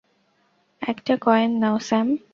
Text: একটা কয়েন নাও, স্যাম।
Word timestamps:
একটা 0.81 1.13
কয়েন 1.21 1.51
নাও, 1.59 1.77
স্যাম। 1.79 2.07